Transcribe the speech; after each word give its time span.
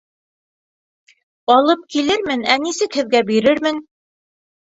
Алып 1.55 1.83
килермен, 1.95 2.45
ә 2.53 2.57
нисек 2.63 2.97
һеҙгә 3.01 3.21
бирермен? 3.29 3.83